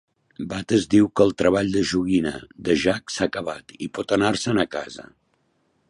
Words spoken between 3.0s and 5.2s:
s'ha acabat i pot anar-se'n a casa.